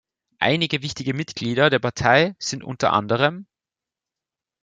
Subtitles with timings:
[0.39, 3.45] Einige wichtige Mitglieder der Partei sind unter anderem